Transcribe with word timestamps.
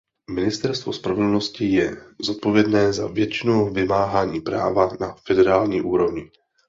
Ministerstvo 0.31 0.93
spravedlnosti 0.93 1.65
je 1.73 1.97
zodpovědné 2.23 2.93
za 2.93 3.07
většinu 3.07 3.73
vymáhání 3.73 4.41
práva 4.41 4.89
na 4.99 5.15
federální 5.27 5.81
úrovni. 5.81 6.31